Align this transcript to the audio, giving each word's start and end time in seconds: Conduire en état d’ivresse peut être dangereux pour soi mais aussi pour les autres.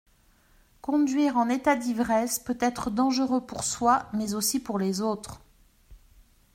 Conduire 0.81 1.37
en 1.37 1.47
état 1.47 1.75
d’ivresse 1.75 2.39
peut 2.39 2.57
être 2.59 2.89
dangereux 2.89 3.39
pour 3.45 3.63
soi 3.63 4.09
mais 4.13 4.33
aussi 4.33 4.59
pour 4.59 4.79
les 4.79 4.99
autres. 4.99 5.41